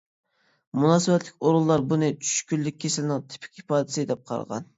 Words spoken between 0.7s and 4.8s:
مۇناسىۋەتلىك ئورۇنلار بۇنى چۈشكۈنلۈك كېسىلىنىڭ تىپىك ئىپادىسى دەپ قارىغان.